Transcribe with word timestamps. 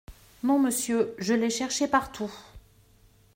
Non, 0.41 0.57
monsieur, 0.57 1.13
je 1.19 1.35
l’ai 1.35 1.51
cherché 1.51 1.87
partout. 1.87 2.33